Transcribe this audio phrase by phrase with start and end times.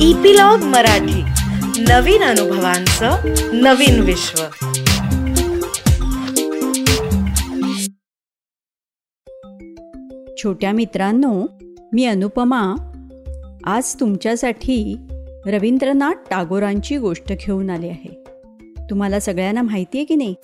[0.00, 1.22] Epilogue Marathi.
[1.82, 3.16] नवीन अनुभवांचं
[3.52, 4.42] नवीन विश्व.
[10.42, 11.46] छोट्या मित्रांनो
[11.92, 12.74] मी अनुपमा.
[13.64, 14.96] आज तुमच्यासाठी
[15.46, 18.24] रवींद्रनाथ टागोरांची गोष्ट घेऊन आली आहे.
[18.90, 20.34] तुम्हाला सगळ्यांना माहिती आहे की नाही?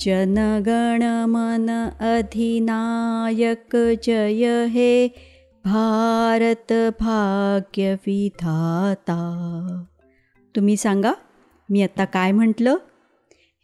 [0.00, 3.76] जनगण मन अधिनायक
[4.06, 5.08] जय हे.
[5.64, 9.18] भारत भाग्य विधाता
[10.56, 11.12] तुम्ही सांगा
[11.70, 12.76] मी आता काय म्हटलं?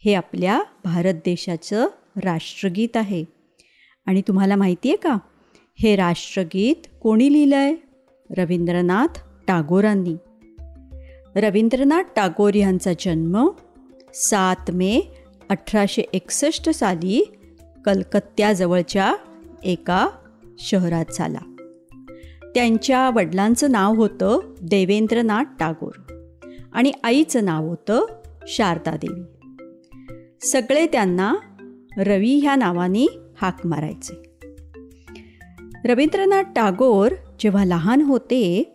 [0.05, 1.87] हे आपल्या भारत देशाचं
[2.23, 3.25] राष्ट्रगीत आहे.
[4.05, 5.17] आणि तुम्हाला माहिती आहे का
[5.75, 7.75] हे राष्ट्रगीत कोणी लिहिलं आहे
[8.37, 10.15] रवींद्रनाथ टागोरांनी.
[11.35, 13.49] रवींद्रनाथ टागोर यांचा जन्म
[14.13, 14.99] सात मे
[15.49, 17.33] अठराशे एकसष्ट साली
[17.85, 19.15] कलकत्त्याजवळच्या
[19.63, 20.07] एका
[20.59, 21.50] शहरात झाला.
[22.55, 26.13] त्यांच्या वडिलांचं नाव होतं देवेंद्रनाथ टागोर
[26.73, 28.05] आणि आईचं नाव होतं
[28.47, 29.21] शारदादेवी.
[30.41, 31.35] सगळे त्यांना
[31.97, 34.21] रवी ह्या नावाने हाक मारायचे.
[35.85, 38.73] रवींद्रनाथ टागोर जेव्हा लहान होते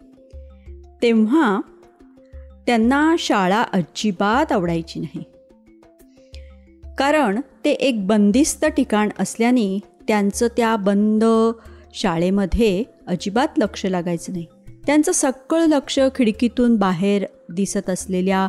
[1.02, 1.60] तेव्हा
[2.66, 5.22] त्यांना शाळा अजिबात आवडायची नाही.
[6.98, 9.78] कारण ते एक बंदिस्त ठिकाण असल्याने
[10.08, 11.24] त्यांचं त्या बंद
[11.96, 14.46] शाळेमध्ये अजिबात लक्ष लागायचं नाही.
[14.86, 18.48] त्यांचं सगळं लक्ष खिडकीतून बाहेर दिसत असलेल्या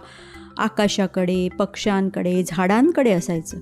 [0.58, 3.58] आकाशाकडे पक्ष्यांकडे झाडांकडे असायचं.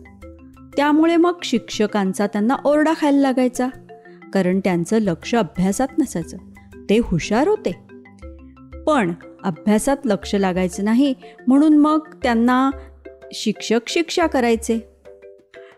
[0.78, 3.68] त्यामुळे मग शिक्षकांचा त्यांना ओरडा खायला लागायचा.
[4.34, 6.38] कारण त्यांचं लक्ष अभ्यासात नसायचं.
[6.90, 7.76] ते हुशार होते.
[8.88, 11.14] पण अभ्यासात लक्ष लागायचं नाही
[11.48, 12.72] म्हणून मग त्यांना
[13.34, 14.80] शिक्षक शिक्षा करायचे.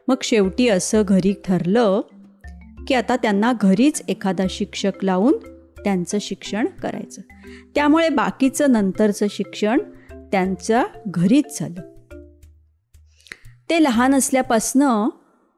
[0.08, 2.02] मग शेवटी असं घरी ठरलं
[2.88, 5.34] की आता त्यांना घरीच एखादा शिक्षक लावून
[5.84, 7.22] त्यांचं शिक्षण करायचं.
[7.76, 9.80] त्यामुळे बाकीचं नंतरचं शिक्षण
[10.12, 11.82] त्यांच्या घरीच झालं.
[13.70, 15.10] ते लहान असल्यापासनं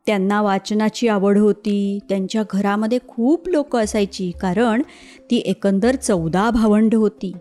[0.06, 2.00] त्यांना वाचनाची आवड होती.
[2.10, 4.82] त्यांच्या घरामध्ये खूप लोक असायची कारण
[5.32, 7.34] ती एकंदर चौदा भावंड होती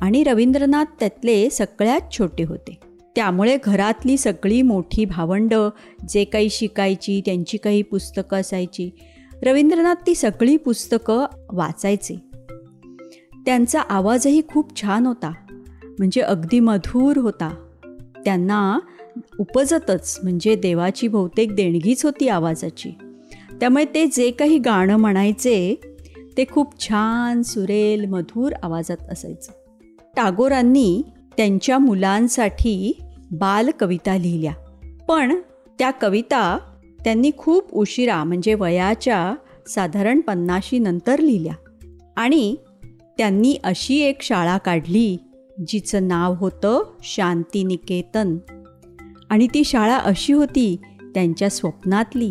[0.00, 2.78] आणि रवींद्रनाथ त्यातले सगळ्यात छोटे होते.
[3.16, 5.54] त्यामुळे घरातली सगळी मोठी भावंड
[6.08, 8.90] जे काही शिकायची त्यांची काही पुस्तकं असायची
[9.42, 12.14] रवींद्रनाथ ती सगळी पुस्तकं वाचायचे.
[13.46, 15.32] त्यांचा आवाजही खूप छान होता.
[15.98, 17.54] म्हणजे अगदी मधुर होता.
[18.24, 18.78] त्यांना
[19.38, 22.90] उपजतच म्हणजे देवाची बहुतेक देणगीच होती आवाजाची.
[23.60, 25.80] त्यामुळे ते जे काही गाणं म्हणायचे
[26.36, 29.52] ते खूप छान सुरेल मधुर आवाजात असायचं.
[30.16, 31.02] टागोरांनी
[31.36, 34.52] त्यांच्या मुलांसाठी बालकविता लिहिल्या.
[35.08, 35.40] पण
[35.78, 36.58] त्या कविता
[37.04, 39.34] त्यांनी खूप उशिरा म्हणजे वयाच्या
[39.66, 41.54] साधारण पन्नाशी नंतर लिहिल्या.
[42.16, 42.56] आणि
[43.18, 45.16] त्यांनी अशी एक शाळा काढली
[45.66, 48.36] जिचं नाव होतं शांतिनिकेतन.
[49.30, 50.76] आणि ती शाळा अशी होती
[51.14, 52.30] त्यांच्या स्वप्नातली.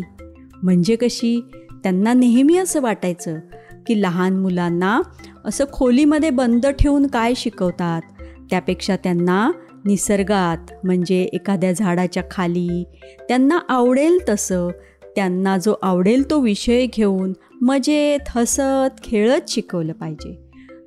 [0.62, 1.40] म्हणजे कशी?
[1.82, 3.38] त्यांना नेहमी असं वाटायचं
[3.86, 5.00] की लहान मुलांना
[5.44, 8.02] असं खोलीमध्ये बंद ठेवून काय शिकवतात?
[8.50, 9.50] त्यापेक्षा त्यांना
[9.84, 12.84] निसर्गात म्हणजे एखाद्या झाडाच्या खाली.
[13.28, 14.68] त्यांना आवडेल तसं
[15.16, 20.38] त्यांना जो आवडेल तो विषय घेऊन मजेत हसत खेळत शिकवलं पाहिजे.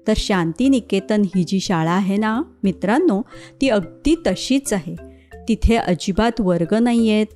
[0.08, 3.22] तर शांतिनिकेतन ही जी शाळा आहे ना मित्रांनो
[3.62, 4.96] ती अगदी तशीच आहे.
[5.48, 7.28] तिथे अजिबात वर्ग नाही आहेत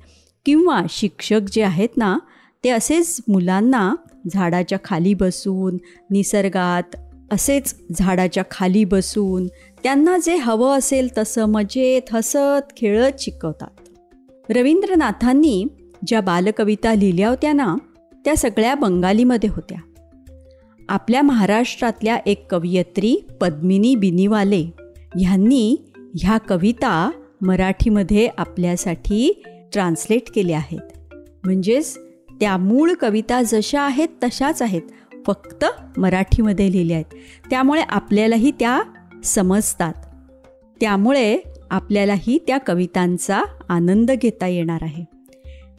[0.46, 2.18] किंवा शिक्षक जे आहेत ना
[2.64, 3.94] ते असेच मुलांना
[4.34, 5.76] झाडाच्या खाली बसून
[6.10, 6.96] निसर्गात
[7.32, 9.46] असेच झाडाच्या खाली बसून
[9.82, 13.88] त्यांना जे हवं असेल तसं मजेत हसत खेळत शिकवतात.
[14.50, 15.66] रवींद्रनाथांनी
[16.06, 17.76] ज्या बालकविता लिहिल्या होत्या ना
[18.24, 19.78] त्या सगळ्या बंगालीमध्ये होत्या.
[20.88, 24.70] आपल्या महाराष्ट्रातल्या एक कवयित्री पद्मिनी बिनीवाले
[25.20, 27.10] ह्यांनी ह्या कविता
[27.40, 31.14] मराठीमध्ये आपल्यासाठी ट्रान्सलेट केल्या आहेत.
[31.44, 31.98] म्हणजेच
[32.40, 34.82] त्या मूळ कविता जशा आहेत तशाच आहेत.
[35.26, 35.64] फक्त
[35.98, 37.14] मराठीमध्ये लिहिल्या आहेत.
[37.50, 38.82] त्यामुळे आपल्यालाही त्या
[39.24, 39.94] समजतात.
[40.80, 41.38] त्यामुळे
[41.70, 45.04] आपल्यालाही त्या कवितांचा आनंद घेता येणार आहे.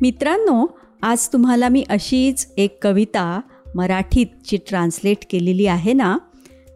[0.02, 3.42] मित्रांनो आज तुम्हाला मी अशीच एक कविता
[3.76, 6.18] मराठीत जी ट्रान्सलेट केलेली आहे ना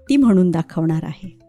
[0.10, 1.40] ती म्हणून दाखवणार आहे.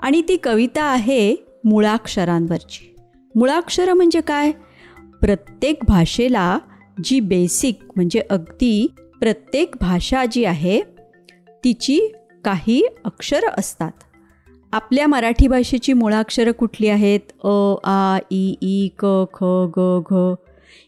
[0.00, 2.94] आणि ती कविता आहे मुळाक्षरांवरची.
[3.36, 4.52] मुळाक्षरं म्हणजे काय?
[5.20, 6.58] प्रत्येक भाषेला
[7.04, 10.80] जी बेसिक म्हणजे अगदी प्रत्येक भाषा जी आहे
[11.64, 12.12] तिची
[12.44, 13.92] काही अक्षरं असतात.
[14.72, 17.20] आपल्या मराठी भाषेची मुळाक्षरं कुठली आहेत?
[17.44, 19.44] अ आ ई ई क ख
[19.76, 20.34] ग घ.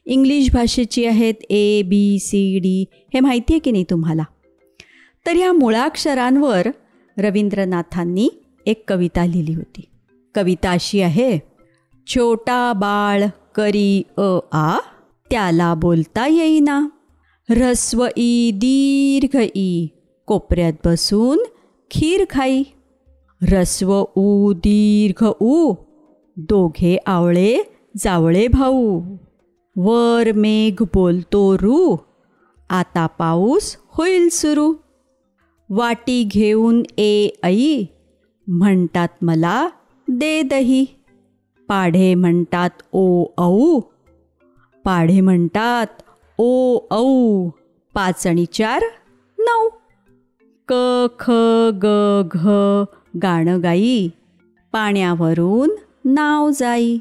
[0.06, 2.84] इंग्लिश भाषेची आहेत ए बी सी डी
[3.14, 4.23] हे माहिती आहे की नाही तुम्हाला?
[5.26, 6.69] तर ह्या मुळाक्षरांवर
[7.19, 8.29] रवींद्रनाथांनी
[8.67, 9.84] एक कविता लिहिली होती.
[10.34, 11.38] कविता अशी आहे
[12.06, 13.25] छोटा बाळ
[13.55, 14.79] करी अ आ
[15.31, 16.87] त्याला बोलता येईना.
[17.50, 19.87] ह्रस्व ई दीर्घ ई.
[20.26, 21.38] कोपऱ्यात बसून
[21.90, 22.62] खीर खाई.
[23.43, 25.75] ह्रस्व ऊ दीर्घ ऊ.
[26.37, 27.58] दोघे आवळे
[27.96, 29.00] जावळे भाऊ.
[29.76, 31.96] वर मेघ बोलतो रू.
[32.70, 34.75] आता पाऊस होईल सुरू.
[35.70, 37.84] वाटी घेऊन ए आई.
[38.46, 39.69] म्हणतात मला
[40.08, 40.87] दे दही.
[41.69, 43.78] पाढे म्हणतात ओ औ.
[44.84, 45.87] पाढे म्हणतात
[46.38, 47.04] ओ औ
[47.94, 48.82] पाच आणि चार
[49.38, 49.68] नऊ.
[50.68, 50.74] क
[51.18, 51.30] ख
[51.82, 51.86] ग
[52.32, 52.48] घ
[53.22, 54.08] गाणं गाई.
[54.72, 55.70] पाण्यावरून
[56.04, 56.98] नाव जाई.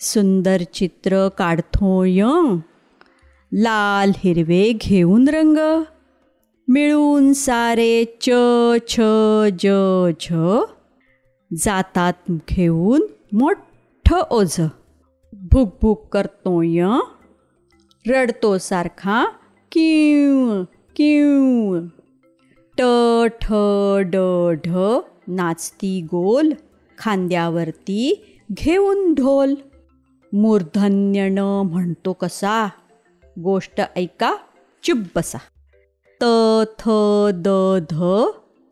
[0.00, 2.24] सुंदर चित्र काढतो य.
[3.52, 5.82] लाल हिरवे घेऊन रंग.
[6.68, 8.30] मिळून सारे च
[8.88, 9.00] छ
[9.58, 9.66] ज
[10.20, 10.34] झ.
[11.56, 14.60] जातात घेऊन मोठं ओझ.
[15.32, 16.84] भुकभुक करतो करतोय
[18.06, 19.24] रडतो सारखा
[19.72, 20.62] किव
[20.96, 21.78] किव.
[22.78, 22.82] ट
[23.40, 23.52] ठ
[24.00, 24.16] ड
[24.66, 24.76] ढ
[25.28, 26.52] नाचती गोल
[26.98, 29.54] खांद्यावरती घेऊन ढोल.
[30.32, 32.68] मूर्धन्य न म्हणतो कसा?
[33.38, 34.36] गोष्ट ऐका
[34.82, 35.38] चुप बसा.
[36.22, 36.24] त
[36.78, 36.90] थ
[37.34, 37.48] द
[37.90, 38.04] ध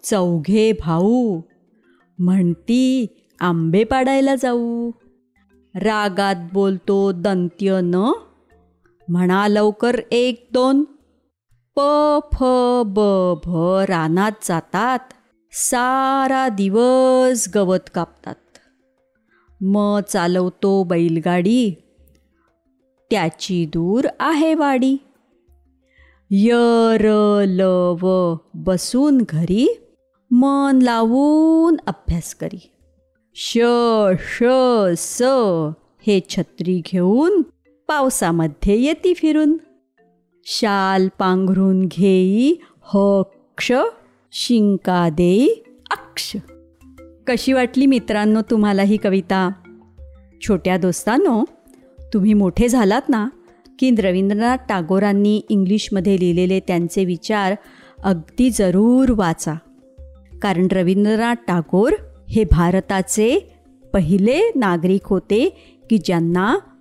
[0.02, 1.40] चौघे भाऊ.
[2.18, 3.06] म्हणती
[3.40, 4.90] आंबे पाडायला जाऊ.
[5.74, 8.12] रागात बोलतो दंत्य न
[9.10, 10.84] म्हणा लवकर एक दोन.
[11.76, 11.80] प
[12.32, 12.44] फ
[12.86, 13.00] ब
[13.44, 13.56] भ
[13.88, 14.98] रानात जातात.
[15.52, 18.58] सारा दिवस गवत कापतात.
[19.62, 21.70] म चालवतो बैलगाडी.
[23.10, 24.96] त्याची दूर आहे वाडी.
[26.30, 26.52] य
[27.00, 27.60] र ल
[28.02, 29.80] व बसून घरी.
[30.30, 32.70] मन लावून अभ्यास करी.
[33.34, 33.58] श
[34.18, 34.44] श
[34.98, 35.22] स
[36.06, 37.42] हे छत्री घेऊन
[37.90, 39.58] पावसामध्ये येती फिरून.
[40.44, 43.72] शाल पांघरून घेई हो हक्ष
[44.32, 45.48] शिंका देई
[45.90, 46.36] अक्ष.
[47.26, 49.50] कशी वाटली मित्रांनो तुम्हाला ही कविता?
[50.40, 51.44] छोट्या दोस्तांनो
[52.12, 53.28] तुम्ही मोठे झालात ना
[53.78, 57.54] की रवींद्रनाथ टागोरांनी इंग्लिशमध्ये लिहिलेले त्यांचे विचार
[58.02, 59.54] अगदी जरूर वाचा.
[60.42, 61.92] कारण रवींद्रनाथ टागोर
[62.28, 63.52] हे भारताचे
[63.92, 65.48] पहिले नागरिक होते
[65.90, 66.56] की ज्यांना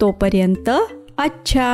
[0.00, 0.68] तोपर्यंत
[1.18, 1.68] अच्छा!